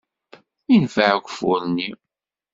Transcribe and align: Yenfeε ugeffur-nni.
Yenfeε 0.71 1.11
ugeffur-nni. 1.17 1.89